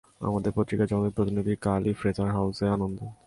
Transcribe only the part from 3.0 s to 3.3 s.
দেখা করেন।